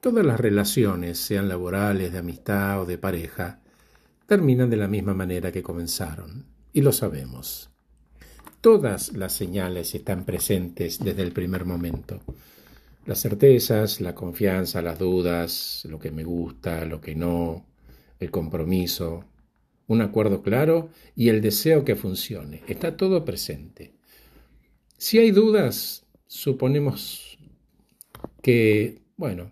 [0.00, 3.60] Todas las relaciones, sean laborales, de amistad o de pareja,
[4.26, 7.68] terminan de la misma manera que comenzaron, y lo sabemos.
[8.62, 12.20] Todas las señales están presentes desde el primer momento.
[13.04, 17.66] Las certezas, la confianza, las dudas, lo que me gusta, lo que no,
[18.18, 19.26] el compromiso,
[19.86, 22.62] un acuerdo claro y el deseo que funcione.
[22.68, 23.92] Está todo presente.
[24.96, 27.38] Si hay dudas, suponemos
[28.40, 29.50] que, bueno,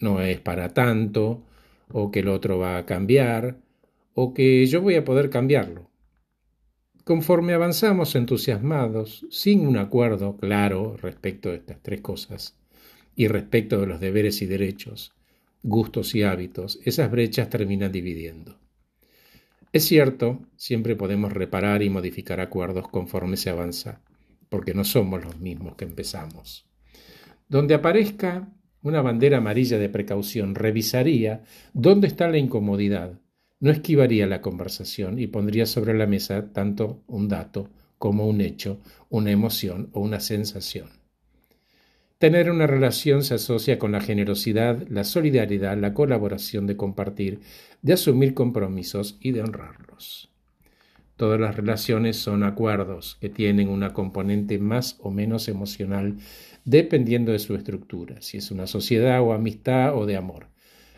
[0.00, 1.42] no es para tanto,
[1.90, 3.58] o que el otro va a cambiar,
[4.14, 5.90] o que yo voy a poder cambiarlo.
[7.04, 12.58] Conforme avanzamos entusiasmados, sin un acuerdo claro respecto de estas tres cosas,
[13.14, 15.14] y respecto de los deberes y derechos,
[15.62, 18.58] gustos y hábitos, esas brechas terminan dividiendo.
[19.72, 24.00] Es cierto, siempre podemos reparar y modificar acuerdos conforme se avanza,
[24.48, 26.66] porque no somos los mismos que empezamos.
[27.48, 28.48] Donde aparezca
[28.86, 33.18] una bandera amarilla de precaución, revisaría dónde está la incomodidad,
[33.58, 38.78] no esquivaría la conversación y pondría sobre la mesa tanto un dato como un hecho,
[39.08, 40.88] una emoción o una sensación.
[42.18, 47.40] Tener una relación se asocia con la generosidad, la solidaridad, la colaboración de compartir,
[47.82, 50.30] de asumir compromisos y de honrarlos.
[51.16, 56.16] Todas las relaciones son acuerdos que tienen una componente más o menos emocional
[56.66, 60.48] dependiendo de su estructura, si es una sociedad o amistad o de amor.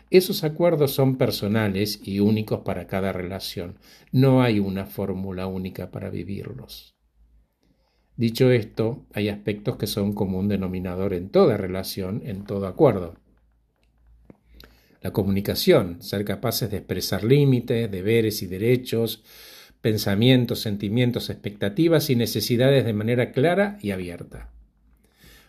[0.09, 3.77] Esos acuerdos son personales y únicos para cada relación.
[4.11, 6.95] No hay una fórmula única para vivirlos.
[8.17, 13.15] Dicho esto, hay aspectos que son común denominador en toda relación, en todo acuerdo.
[15.01, 19.23] La comunicación, ser capaces de expresar límites, deberes y derechos,
[19.81, 24.51] pensamientos, sentimientos, expectativas y necesidades de manera clara y abierta.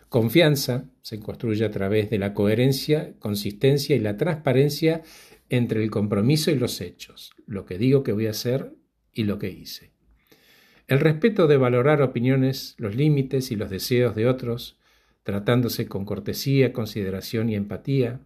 [0.09, 5.03] Confianza se construye a través de la coherencia, consistencia y la transparencia
[5.49, 8.73] entre el compromiso y los hechos, lo que digo que voy a hacer
[9.13, 9.91] y lo que hice.
[10.87, 14.77] El respeto de valorar opiniones, los límites y los deseos de otros,
[15.23, 18.19] tratándose con cortesía, consideración y empatía.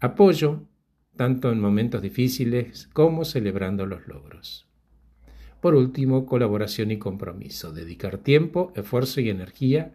[0.00, 0.66] Apoyo,
[1.16, 4.66] tanto en momentos difíciles como celebrando los logros.
[5.64, 9.92] Por último, colaboración y compromiso, dedicar tiempo, esfuerzo y energía,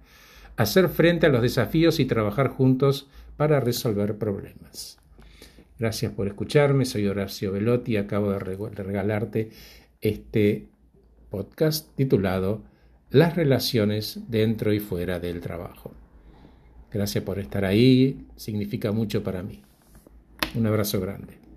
[0.58, 3.08] hacer frente a los desafíos y trabajar juntos
[3.38, 4.98] para resolver problemas.
[5.78, 9.52] Gracias por escucharme, soy Horacio Velotti y acabo de regalarte
[10.02, 10.70] este
[11.30, 12.64] podcast titulado
[13.12, 15.94] Las relaciones dentro y fuera del trabajo.
[16.92, 19.62] Gracias por estar ahí, significa mucho para mí.
[20.56, 21.49] Un abrazo grande.